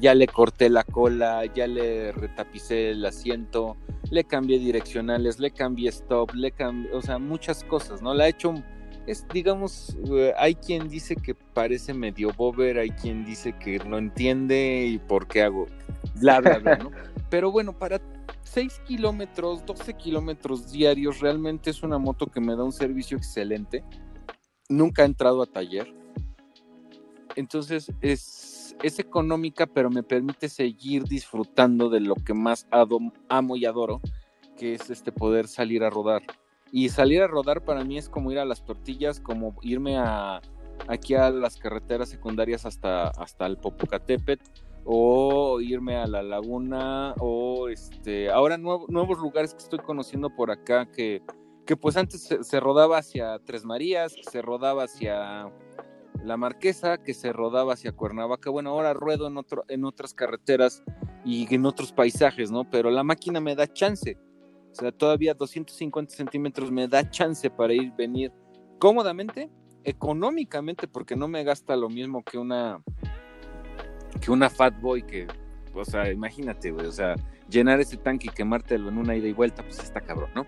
[0.00, 3.76] ya le corté la cola, ya le retapicé el asiento,
[4.10, 8.14] le cambié direccionales, le cambié stop, le cambié, o sea, muchas cosas, ¿no?
[8.14, 8.54] La he hecho,
[9.06, 13.98] es, digamos, eh, hay quien dice que parece medio bober, hay quien dice que no
[13.98, 15.66] entiende y por qué hago,
[16.14, 16.90] bla, bla, bla, ¿no?
[17.30, 18.00] Pero bueno, para
[18.52, 23.82] 6 kilómetros, 12 kilómetros diarios, realmente es una moto que me da un servicio excelente.
[24.68, 25.90] Nunca he entrado a taller.
[27.34, 33.64] Entonces es, es económica, pero me permite seguir disfrutando de lo que más amo y
[33.64, 34.02] adoro,
[34.58, 36.20] que es este poder salir a rodar.
[36.70, 40.42] Y salir a rodar para mí es como ir a las tortillas, como irme a,
[40.88, 44.44] aquí a las carreteras secundarias hasta, hasta el Popocatépetl
[44.84, 50.90] o irme a la laguna o este ahora nuevos lugares que estoy conociendo por acá
[50.90, 51.22] que,
[51.66, 55.52] que pues antes se, rodaba hacia Tres Marías, que se rodaba hacia
[56.24, 58.50] la Marquesa, que se rodaba hacia Cuernavaca.
[58.50, 60.82] Bueno, ahora ruedo en, otro, en otras carreteras
[61.24, 62.68] y en otros paisajes, ¿no?
[62.68, 64.18] Pero la máquina me da chance.
[64.72, 68.32] O sea, todavía 250 centímetros me da chance para ir, venir
[68.78, 69.50] cómodamente,
[69.84, 72.82] económicamente, porque no me gasta lo mismo que una
[74.20, 75.26] que una Fat Boy que,
[75.74, 77.14] o sea, imagínate, güey, o sea,
[77.48, 80.46] llenar ese tanque y quemártelo en una ida y vuelta, pues está cabrón, ¿no?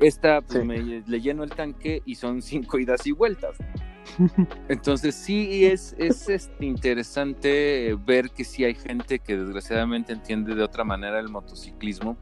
[0.00, 3.56] Esta, pues me, le lleno el tanque y son cinco idas y vueltas.
[4.68, 10.62] Entonces sí es, es este, interesante ver que sí hay gente que desgraciadamente entiende de
[10.62, 12.16] otra manera el motociclismo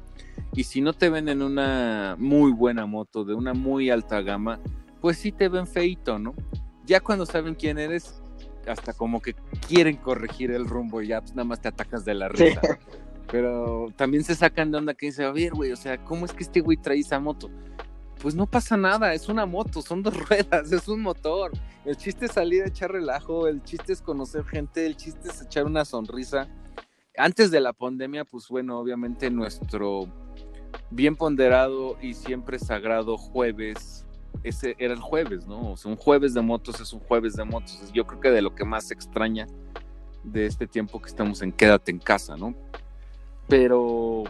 [0.55, 4.61] y si no te ven en una muy buena moto, de una muy alta gama,
[5.01, 6.35] pues sí te ven feito, ¿no?
[6.85, 8.22] Ya cuando saben quién eres,
[8.67, 9.35] hasta como que
[9.69, 12.61] quieren corregir el rumbo y ya pues, nada más te atacas de la risa.
[13.31, 16.33] Pero también se sacan de onda que dice, a ver, güey, o sea, ¿cómo es
[16.33, 17.51] que este güey trae esa moto?
[18.21, 21.53] Pues no pasa nada, es una moto, son dos ruedas, es un motor.
[21.85, 25.43] El chiste es salir a echar relajo, el chiste es conocer gente, el chiste es
[25.43, 26.49] echar una sonrisa.
[27.17, 30.07] Antes de la pandemia, pues bueno, obviamente nuestro
[30.91, 34.05] bien ponderado y siempre sagrado jueves
[34.43, 35.73] ese era el jueves, ¿no?
[35.73, 37.91] O sea, un jueves de motos es un jueves de motos.
[37.93, 39.47] Yo creo que de lo que más extraña
[40.25, 42.55] de este tiempo que estamos en quédate en casa, ¿no?
[43.49, 44.25] Pero,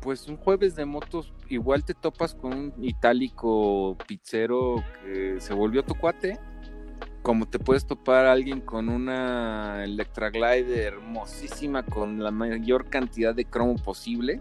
[0.00, 5.82] pues un jueves de motos, igual te topas con un itálico pizzero que se volvió
[5.82, 6.38] tu cuate,
[7.22, 13.44] como te puedes topar alguien con una Electra Glide hermosísima con la mayor cantidad de
[13.44, 14.40] cromo posible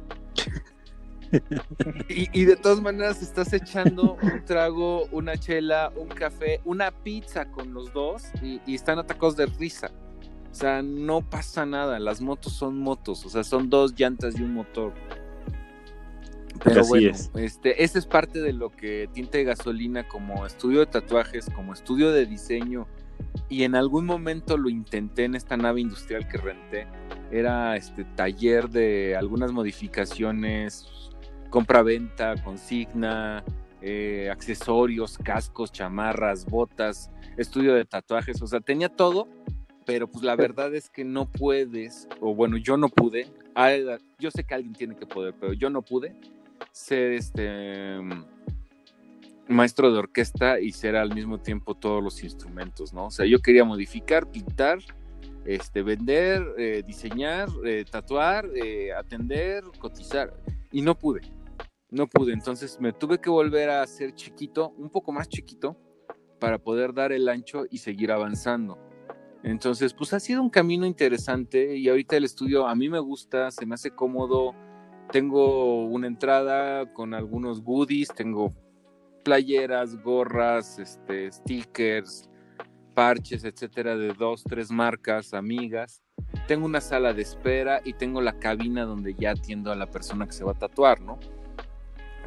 [2.09, 7.73] y, de todas maneras estás echando un trago, una chela, un café, una pizza con
[7.73, 9.91] los dos y, están atacados de risa.
[10.51, 11.99] O sea, no pasa nada.
[11.99, 14.93] Las motos son motos, o sea, son dos llantas y un motor.
[16.63, 20.87] Pero bueno, este, ese es parte de lo que Tinta y Gasolina como estudio de
[20.87, 22.87] tatuajes, como estudio de diseño,
[23.49, 26.87] y en algún momento lo intenté en esta nave industrial que renté.
[27.31, 30.87] Era este taller de algunas modificaciones
[31.49, 33.43] compra-venta, consigna,
[33.79, 39.27] eh, accesorios, cascos, chamarras, botas, estudio de tatuajes, o sea, tenía todo,
[39.85, 43.27] pero pues la verdad es que no puedes, o bueno, yo no pude,
[44.17, 46.15] yo sé que alguien tiene que poder, pero yo no pude
[46.71, 47.99] ser este
[49.47, 53.05] maestro de orquesta y ser al mismo tiempo todos los instrumentos, ¿no?
[53.05, 54.79] O sea, yo quería modificar, pintar,
[55.45, 58.49] este, vender, eh, diseñar, eh, tatuar,
[58.97, 60.33] atender, cotizar,
[60.71, 61.36] y no pude
[61.89, 62.33] no pude.
[62.33, 65.77] Entonces me tuve que volver a ser chiquito, un poco más chiquito,
[66.39, 68.77] para poder dar el ancho y seguir avanzando.
[69.43, 73.51] Entonces, pues ha sido un camino interesante y ahorita el estudio a mí me gusta,
[73.51, 74.53] se me hace cómodo.
[75.11, 78.53] Tengo una entrada con algunos goodies, tengo
[79.23, 82.29] playeras, gorras, este, stickers,
[82.93, 86.01] parches, etcétera, de dos, tres marcas, amigas.
[86.47, 90.25] Tengo una sala de espera y tengo la cabina donde ya atiendo a la persona
[90.25, 91.19] que se va a tatuar, ¿no?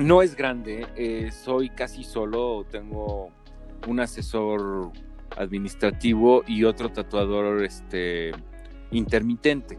[0.01, 3.31] No es grande, eh, soy casi solo, tengo
[3.87, 4.91] un asesor
[5.37, 8.33] administrativo y otro tatuador este,
[8.93, 9.79] intermitente.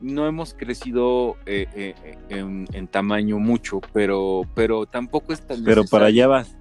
[0.00, 5.84] No hemos crecido eh, eh, en, en, tamaño mucho, pero, pero tampoco es tan Pero
[5.84, 6.56] para allá vas.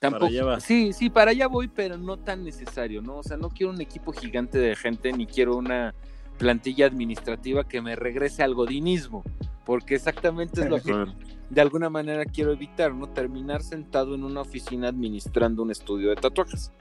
[0.00, 3.18] Tampoco, Sí, sí, para allá voy, pero no tan necesario, ¿no?
[3.18, 5.94] O sea, no quiero un equipo gigante de gente, ni quiero una
[6.36, 9.22] plantilla administrativa que me regrese al godinismo,
[9.64, 11.06] porque exactamente es lo que
[11.50, 13.08] de alguna manera quiero evitar, ¿no?
[13.08, 16.72] Terminar sentado en una oficina administrando un estudio de tatuajes.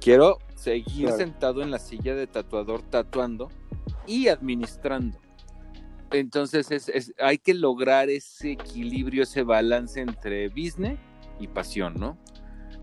[0.00, 3.48] Quiero seguir sentado en la silla de tatuador tatuando
[4.06, 5.18] y administrando.
[6.10, 10.98] Entonces es, hay que lograr ese equilibrio, ese balance entre business
[11.38, 12.18] y pasión, ¿no?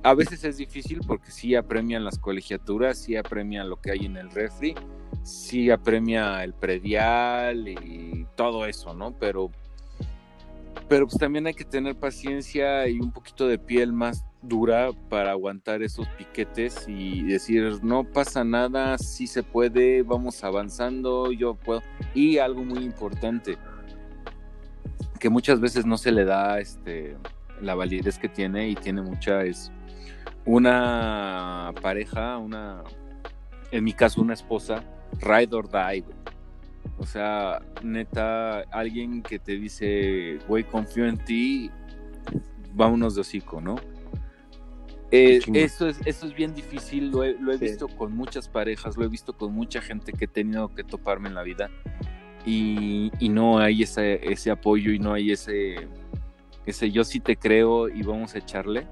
[0.04, 4.16] A veces es difícil porque sí apremian las colegiaturas, sí apremian lo que hay en
[4.16, 4.76] el refri,
[5.24, 9.18] sí apremia el predial y todo eso, ¿no?
[9.18, 9.52] Pero,
[10.88, 15.32] pero pues también hay que tener paciencia y un poquito de piel más dura para
[15.32, 21.82] aguantar esos piquetes y decir no pasa nada, sí se puede, vamos avanzando, yo puedo.
[22.14, 23.58] Y algo muy importante,
[25.20, 27.18] que muchas veces no se le da este
[27.62, 29.72] la validez que tiene y tiene mucha es
[30.46, 32.84] una pareja, una,
[33.72, 34.84] en mi caso, una esposa,
[35.20, 36.06] ride or die,
[37.00, 41.70] O sea, neta, alguien que te dice, güey, confío en ti,
[42.74, 43.76] vámonos de hocico, ¿no?
[45.12, 49.08] Eh, eso, es, eso es bien difícil, lo he, visto con muchas parejas, lo he
[49.08, 51.70] visto con mucha gente que he tenido que toparme en la vida
[52.46, 55.88] y, no hay ese, ese apoyo y no hay ese,
[56.66, 58.88] ese yo sí te creo y vamos a echarle.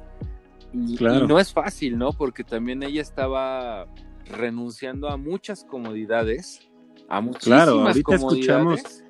[0.73, 2.11] Y, no es fácil, ¿no?
[2.11, 3.87] Porque también ella estaba
[4.25, 6.69] renunciando a muchas comodidades,
[7.09, 9.03] a muchísimas claro, ahorita escuchamos,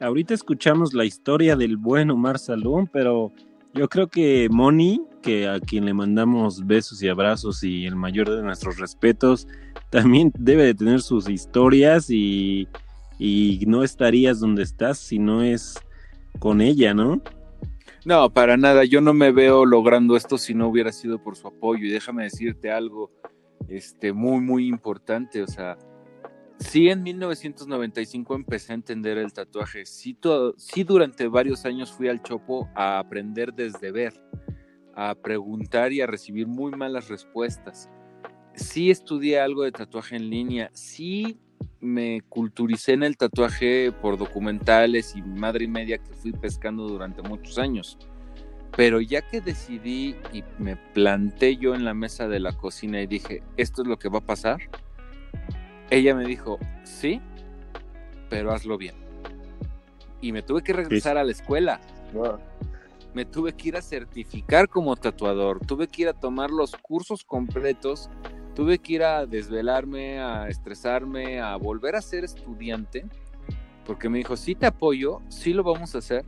[0.00, 3.32] ahorita escuchamos la historia del buen Omar Salón, pero
[3.74, 8.30] yo creo que Moni, que a quien le mandamos besos y abrazos y el mayor
[8.30, 9.46] de nuestros respetos,
[9.90, 12.68] también debe de tener sus historias y,
[13.18, 15.78] y no estarías donde estás si no es
[16.38, 17.22] con ella, ¿no?
[18.06, 18.84] No, para nada.
[18.84, 21.86] Yo no me veo logrando esto si no hubiera sido por su apoyo.
[21.86, 23.10] Y déjame decirte algo
[23.68, 25.42] este, muy, muy importante.
[25.42, 25.76] O sea,
[26.58, 29.86] sí en 1995 empecé a entender el tatuaje.
[29.86, 30.16] Sí,
[30.56, 34.14] sí durante varios años fui al Chopo a aprender desde ver,
[34.94, 37.90] a preguntar y a recibir muy malas respuestas.
[38.54, 40.70] Sí estudié algo de tatuaje en línea.
[40.72, 41.38] Sí
[41.80, 47.58] me culturicé en el tatuaje por documentales y madre media que fui pescando durante muchos
[47.58, 47.98] años.
[48.76, 53.06] Pero ya que decidí y me planté yo en la mesa de la cocina y
[53.06, 54.58] dije, esto es lo que va a pasar,
[55.90, 57.20] ella me dijo, sí,
[58.28, 58.94] pero hazlo bien.
[60.20, 61.80] Y me tuve que regresar a la escuela.
[63.14, 67.24] Me tuve que ir a certificar como tatuador, tuve que ir a tomar los cursos
[67.24, 68.10] completos
[68.56, 73.06] tuve que ir a desvelarme, a estresarme, a volver a ser estudiante,
[73.84, 76.24] porque me dijo, sí te apoyo, sí lo vamos a hacer,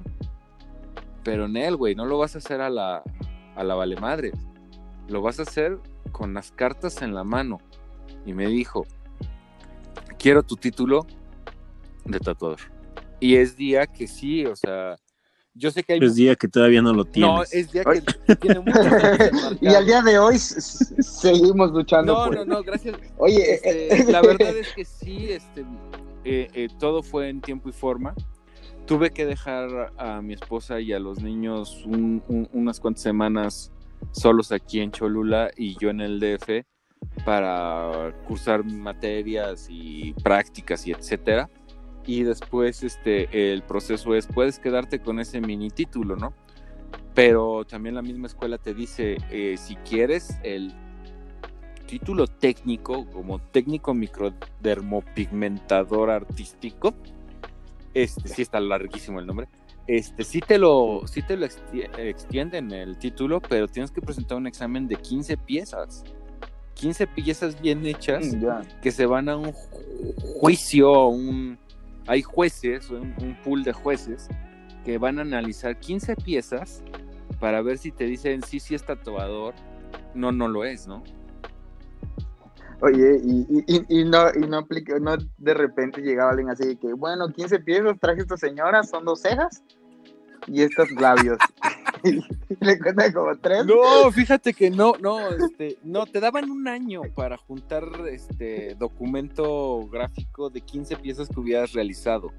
[1.25, 3.03] pero en él, güey, no lo vas a hacer a la,
[3.57, 4.33] a la vale madre,
[5.09, 5.79] lo vas a hacer
[6.13, 7.61] con las cartas en la mano.
[8.27, 8.87] Y me dijo,
[10.19, 11.07] quiero tu título
[12.05, 12.61] de tatuador.
[13.21, 14.97] Y es día que sí, o sea,
[15.55, 15.99] yo sé que hay...
[16.01, 17.35] Es día que todavía no lo tienes.
[17.35, 18.79] No, es día que tiene mucho
[19.61, 22.15] Y al día de hoy seguimos luchando.
[22.15, 22.97] No, no, no, gracias.
[23.17, 25.65] Oye, este, eh, la verdad es que sí, este,
[26.25, 28.15] eh, eh, todo fue en tiempo y forma.
[28.87, 33.73] Tuve que dejar a mi esposa y a los niños unas cuantas semanas
[34.13, 36.65] solos aquí en Cholula y yo en el DF
[37.25, 41.51] para cursar materias y prácticas y etcétera
[42.09, 46.33] y después este, el proceso es, puedes quedarte con ese mini título, ¿no?
[47.15, 50.73] Pero también la misma escuela te dice, eh, si quieres el
[51.87, 56.95] título técnico, como técnico microdermopigmentador artístico,
[57.93, 59.49] este sí está larguísimo el nombre,
[59.87, 61.47] este sí te lo, sí te lo
[61.99, 66.05] extienden el título, pero tienes que presentar un examen de 15 piezas.
[66.79, 69.53] 15 piezas bien hechas mm, que se van a un
[70.41, 71.59] juicio, un,
[72.07, 74.29] hay jueces, un, un pool de jueces,
[74.85, 76.83] que van a analizar 15 piezas
[77.41, 79.55] para ver si te dicen sí, sí es tatuador,
[80.15, 81.03] no, no lo es, ¿no?
[82.81, 87.59] Oye, y, no, y no aplica, no de repente llegaba alguien así que, bueno, 15
[87.61, 89.65] piezas traje esta señora, son dos cejas
[90.47, 91.39] y estos labios.
[92.61, 93.67] Le cuenta como tres.
[93.67, 99.89] No, fíjate que no, no, este, no, te daban un año para juntar este documento
[99.89, 102.33] gráfico de 15 piezas que hubieras realizado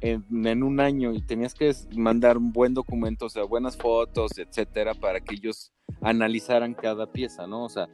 [0.00, 4.32] en, en un año y tenías que mandar un buen documento, o sea, buenas fotos,
[4.36, 5.72] etcétera, para que ellos
[6.02, 7.64] analizaran cada pieza, ¿no?
[7.64, 7.88] O sea,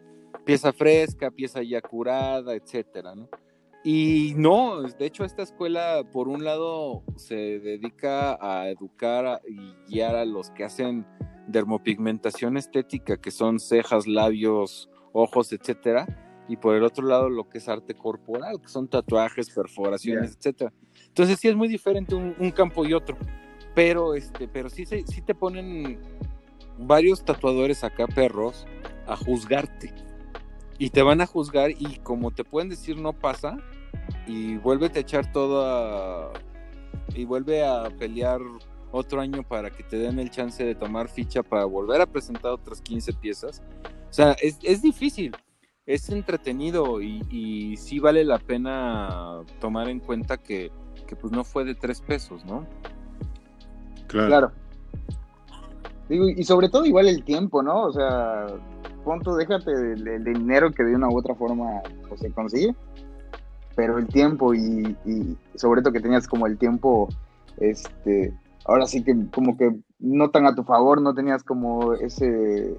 [0.45, 3.29] pieza fresca, pieza ya curada, etcétera, ¿no?
[3.83, 10.17] Y no, de hecho esta escuela por un lado se dedica a educar y guiar
[10.17, 11.07] a los que hacen
[11.47, 16.07] dermopigmentación estética, que son cejas, labios, ojos, etcétera,
[16.47, 20.73] y por el otro lado lo que es arte corporal, que son tatuajes, perforaciones, etcétera.
[21.07, 23.17] Entonces sí es muy diferente un, un, campo y otro,
[23.75, 25.99] pero este, pero sí, sí te ponen
[26.79, 28.67] varios tatuadores acá perros
[29.07, 30.10] a juzgarte
[30.81, 33.59] y te van a juzgar y como te pueden decir no pasa
[34.27, 36.33] y vuélvete a echar todo a,
[37.15, 38.41] y vuelve a pelear
[38.91, 42.53] otro año para que te den el chance de tomar ficha para volver a presentar
[42.53, 43.63] otras 15 piezas.
[44.09, 45.37] O sea, es, es difícil,
[45.85, 50.73] es entretenido y, y, sí vale la pena tomar en cuenta que,
[51.07, 52.67] que pues no fue de tres pesos, ¿no?
[54.09, 54.29] Claro.
[54.29, 54.53] claro.
[56.09, 57.83] Digo, y sobre todo igual el tiempo, ¿no?
[57.83, 58.47] O sea,
[59.01, 62.75] punto, déjate del, dinero que de una u otra forma pues, se consigue,
[63.75, 67.09] pero el tiempo y, y, sobre todo que tenías como el tiempo,
[67.59, 68.35] este,
[68.65, 72.77] ahora sí que como que no tan a tu favor, no tenías como ese,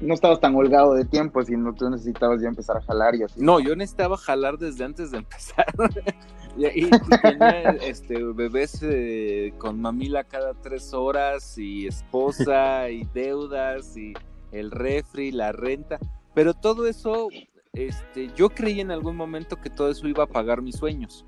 [0.00, 3.40] no estabas tan holgado de tiempo, sino tú necesitabas ya empezar a jalar y así.
[3.40, 5.66] No, yo necesitaba jalar desde antes de empezar.
[6.56, 6.90] y, y,
[7.22, 14.14] tenía este, bebés eh, con mamila cada tres horas y esposa y deudas y
[14.54, 15.98] el refri, la renta,
[16.34, 17.28] pero todo eso,
[17.72, 21.24] este, yo creí en algún momento que todo eso iba a pagar mis sueños.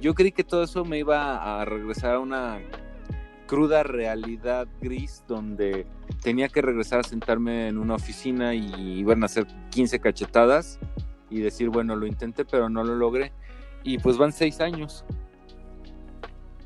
[0.00, 2.60] Yo creí que todo eso me iba a regresar a una
[3.46, 5.86] cruda realidad gris donde
[6.22, 10.78] tenía que regresar a sentarme en una oficina y iban a hacer 15 cachetadas
[11.28, 13.32] y decir, bueno, lo intenté, pero no lo logré.
[13.84, 15.04] Y pues van seis años.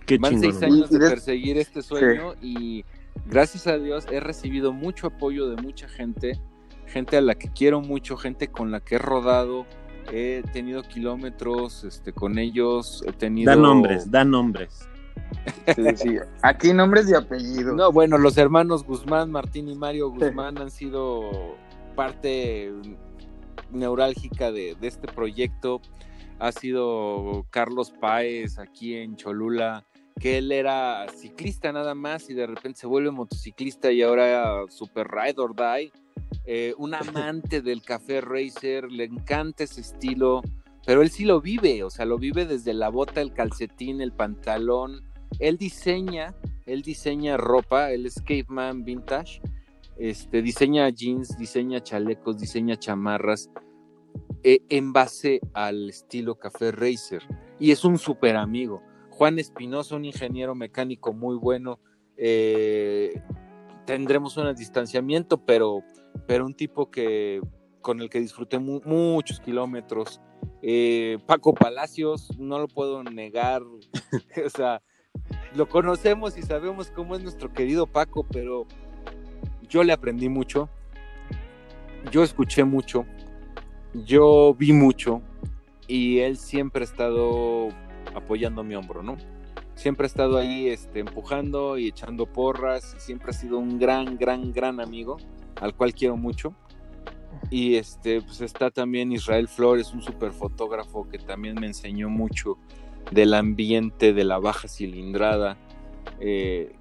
[0.07, 0.53] Qué van chingón.
[0.53, 2.39] seis años de perseguir este sueño sí.
[2.41, 2.85] y
[3.27, 6.41] gracias a Dios he recibido mucho apoyo de mucha gente,
[6.87, 9.67] gente a la que quiero mucho, gente con la que he rodado,
[10.13, 13.51] he tenido kilómetros este, con ellos, he tenido...
[13.51, 14.89] Da nombres, da nombres.
[15.75, 16.17] Sí, sí.
[16.43, 17.75] Aquí nombres y apellidos.
[17.75, 21.57] No, bueno, los hermanos Guzmán, Martín y Mario Guzmán han sido
[21.95, 22.73] parte
[23.71, 25.81] neurálgica de, de, este proyecto.
[26.39, 29.85] Ha sido Carlos Páez aquí en Cholula,
[30.19, 35.09] que él era ciclista nada más y de repente se vuelve motociclista y ahora super
[35.09, 35.93] ride or die.
[36.45, 40.43] Eh, un amante del café racer, le encanta ese estilo,
[40.87, 44.13] pero él sí lo vive, o sea, lo vive desde la bota, el calcetín, el
[44.13, 45.03] pantalón.
[45.39, 49.43] Él diseña, él diseña ropa, él es caveman vintage,
[49.99, 53.51] este, diseña jeans, diseña chalecos, diseña chamarras
[54.45, 57.23] eh, en base al estilo café racer
[57.59, 58.83] y es un super amigo.
[59.17, 61.81] Juan Espinosa, un ingeniero mecánico muy bueno.
[62.19, 63.19] Eh,
[63.87, 65.83] tendremos un distanciamiento, pero,
[66.27, 67.41] pero un tipo que
[67.81, 70.21] con el que disfruté mu muchos kilómetros.
[70.61, 73.63] Eh, Paco Palacios, no lo puedo negar.
[74.45, 74.83] o sea,
[75.55, 78.67] lo conocemos y sabemos cómo es nuestro querido Paco, pero
[79.67, 80.69] yo le aprendí mucho.
[82.13, 83.07] Yo escuché mucho.
[83.95, 85.23] Yo vi mucho.
[85.89, 87.69] Y él siempre ha estado
[88.17, 89.17] apoyando mi hombro, ¿no?
[89.75, 94.17] Siempre ha estado ahí este, empujando y echando porras, y siempre ha sido un gran,
[94.17, 95.19] gran, gran amigo,
[95.61, 96.55] al cual quiero mucho.
[97.51, 102.59] Y este, pues está también Israel Flores, un super fotógrafo que también me enseñó mucho
[103.11, 105.57] del ambiente de la baja cilindrada.
[106.21, 106.75] Eh,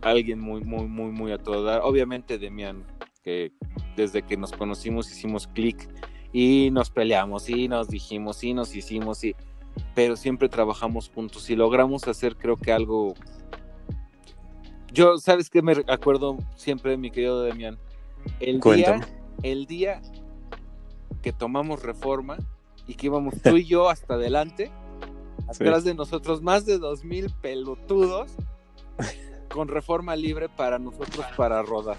[0.00, 1.80] alguien muy, muy, muy, muy a todo dar.
[1.82, 2.84] Obviamente Demian,
[3.22, 3.52] que
[3.96, 5.88] desde que nos conocimos hicimos clic
[6.32, 9.36] y nos peleamos y nos dijimos y nos hicimos y
[9.94, 13.14] pero siempre trabajamos juntos y logramos hacer creo que algo
[14.92, 17.78] yo sabes que me acuerdo siempre mi querido Demian
[18.40, 19.04] el Cuéntame.
[19.04, 19.08] día
[19.42, 20.02] el día
[21.22, 22.38] que tomamos reforma
[22.86, 24.70] y que íbamos tú y yo hasta adelante
[25.48, 25.88] atrás sí.
[25.88, 28.30] de nosotros más de dos mil pelotudos
[29.48, 31.98] con reforma libre para nosotros para rodar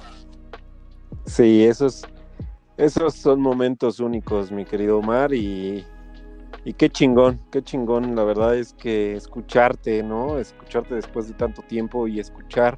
[1.26, 2.06] sí esos
[2.78, 5.86] esos son momentos únicos mi querido Omar y
[6.66, 10.38] y qué chingón, qué chingón, la verdad es que escucharte, ¿no?
[10.38, 12.78] Escucharte después de tanto tiempo y escuchar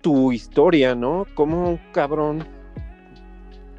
[0.00, 1.26] tu historia, ¿no?
[1.34, 2.44] Como un cabrón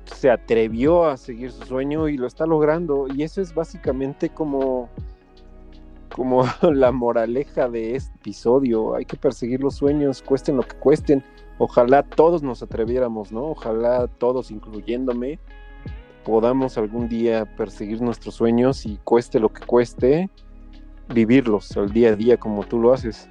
[0.06, 3.08] se atrevió a seguir su sueño y lo está logrando.
[3.08, 4.90] Y eso es básicamente como
[6.14, 8.96] como la moraleja de este episodio.
[8.96, 11.24] Hay que perseguir los sueños, cuesten lo que cuesten.
[11.58, 13.46] Ojalá todos nos atreviéramos, ¿no?
[13.52, 15.40] Ojalá todos, incluyéndome,
[16.24, 20.30] podamos algún día perseguir nuestros sueños y cueste lo que cueste,
[21.14, 23.30] vivirlos al día a día como tú lo haces.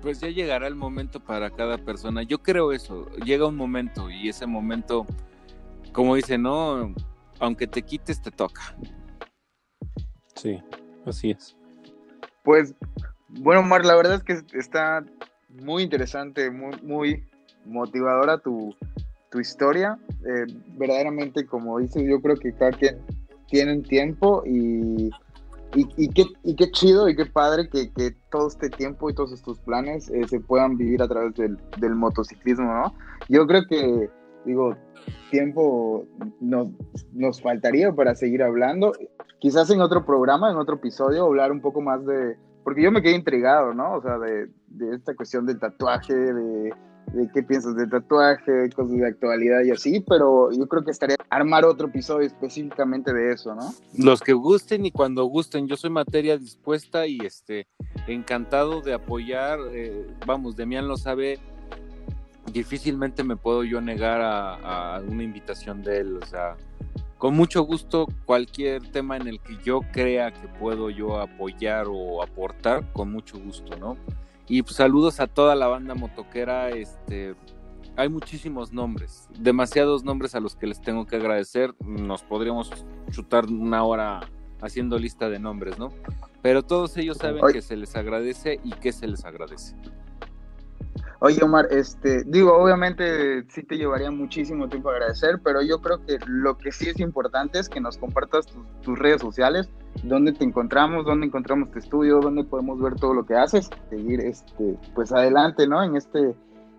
[0.00, 2.22] Pues ya llegará el momento para cada persona.
[2.22, 3.08] Yo creo eso.
[3.24, 5.06] Llega un momento y ese momento,
[5.92, 6.92] como dice, no,
[7.38, 8.76] aunque te quites, te toca.
[10.34, 10.60] Sí,
[11.06, 11.56] así es.
[12.42, 12.74] Pues,
[13.28, 15.04] bueno, Mar, la verdad es que está
[15.48, 17.24] muy interesante, muy, muy
[17.64, 18.74] motivadora tu,
[19.32, 19.98] tu historia.
[20.24, 22.98] Eh, verdaderamente, como dices, yo creo que cada quien
[23.48, 25.10] tiene tiempo y,
[25.74, 29.32] y, qué, y qué chido y qué padre que, que, todo este tiempo y todos
[29.32, 32.94] estos planes eh, se puedan vivir a través del, del, motociclismo, ¿no?
[33.28, 34.08] Yo creo que,
[34.44, 34.76] digo,
[35.30, 36.06] tiempo
[36.40, 36.68] nos,
[37.12, 38.92] nos faltaría para seguir hablando.
[39.38, 42.36] Quizás en otro programa, en otro episodio, hablar un poco más de...
[42.62, 43.94] Porque yo me quedé intrigado, ¿no?
[43.94, 46.72] O sea, de, de esta cuestión del tatuaje, de
[47.12, 51.16] de qué piensas del tatuaje, cosas de actualidad y así, pero yo creo que estaría
[51.30, 53.74] armar otro episodio específicamente de eso, ¿no?
[53.96, 57.66] Los que gusten y cuando gusten, yo soy materia dispuesta y este
[58.06, 61.38] encantado de apoyar, eh, vamos, Demian lo sabe,
[62.52, 66.56] difícilmente me puedo yo negar a, a una invitación de él, o sea,
[67.18, 72.22] con mucho gusto cualquier tema en el que yo crea que puedo yo apoyar o
[72.22, 73.96] aportar, con mucho gusto, ¿no?
[74.48, 76.70] Y pues, saludos a toda la banda motoquera.
[76.70, 77.34] Este,
[77.96, 81.74] hay muchísimos nombres, demasiados nombres a los que les tengo que agradecer.
[81.84, 82.70] Nos podríamos
[83.10, 84.20] chutar una hora
[84.60, 85.90] haciendo lista de nombres, ¿no?
[86.40, 89.76] Pero todos ellos saben que se les agradece y que se les agradece.
[91.24, 96.18] Oye, Omar, este, digo, obviamente sí te llevaría muchísimo tiempo agradecer, pero yo creo que
[96.26, 98.46] lo que sí es importante es que nos compartas
[98.82, 99.70] tus, redes sociales,
[100.02, 104.18] dónde te encontramos, dónde encontramos tu estudio, dónde podemos ver todo lo que haces, seguir,
[104.18, 105.84] este, pues adelante, ¿no?
[105.84, 106.34] En este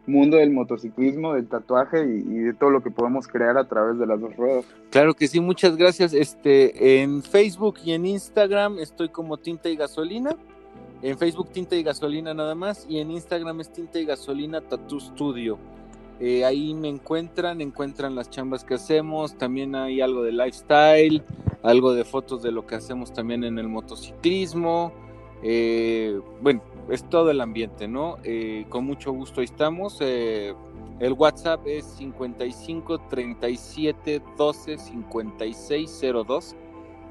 [0.07, 3.97] mundo del motociclismo, del tatuaje y, y, de todo lo que podemos crear a través
[3.97, 4.65] de las dos ruedas.
[4.89, 6.13] Claro que sí, muchas gracias.
[6.13, 10.35] Este, en Facebook y en Instagram estoy como Tinta y Gasolina.
[11.04, 15.01] En Facebook Tinta y Gasolina nada más y en Instagram es Tinta y Gasolina Tattoo
[15.01, 15.60] Studio.
[16.22, 21.22] Eh, ahí me encuentran, encuentran las chambas que hacemos, también hay algo de lifestyle,
[21.62, 24.93] algo de fotos de lo que hacemos también en el motociclismo.
[25.43, 28.18] Eh, bueno, es todo el ambiente, ¿no?
[28.24, 29.99] Eh, con mucho gusto ahí estamos.
[29.99, 30.56] el
[31.18, 36.56] WhatsApp es 55 37 12 56 02.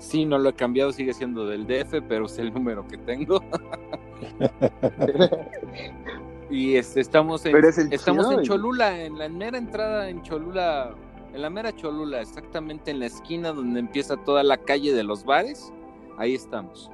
[0.03, 3.41] Sí, no lo he cambiado, sigue siendo del DF, pero es el número que tengo.
[6.51, 7.55] y este, estamos en,
[7.93, 10.93] estamos en Cholula, en la mera entrada en Cholula,
[11.33, 15.25] en la mera Cholula, exactamente en la esquina donde empieza toda la calle de los
[15.25, 15.73] bares.
[16.19, 16.91] Ahí estamos.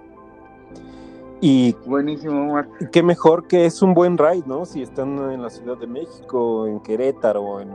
[1.40, 2.68] Y buenísimo, Omar.
[2.92, 4.66] Qué mejor que es un buen ride, ¿no?
[4.66, 7.70] Si están en la Ciudad de México, en Querétaro, en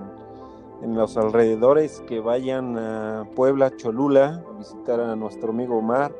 [0.84, 6.14] en los alrededores que vayan a Puebla, Cholula, a visitar a nuestro amigo Omar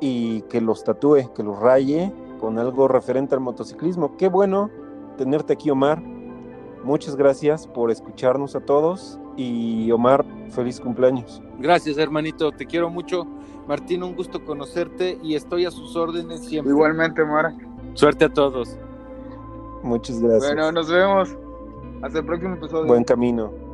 [0.00, 4.16] y que los tatúe, que los raye con algo referente al motociclismo.
[4.16, 4.70] Qué bueno
[5.16, 6.00] tenerte aquí, Omar.
[6.84, 11.42] Muchas gracias por escucharnos a todos y Omar, feliz cumpleaños.
[11.58, 13.26] Gracias, hermanito, te quiero mucho.
[13.66, 16.72] Martín, un gusto conocerte y estoy a sus órdenes siempre.
[16.72, 17.52] Igualmente, Omar.
[17.94, 18.78] Suerte a todos.
[19.82, 20.54] Muchas gracias.
[20.54, 21.36] Bueno, nos vemos.
[22.02, 22.86] Hasta el próximo episodio.
[22.86, 23.65] Buen camino.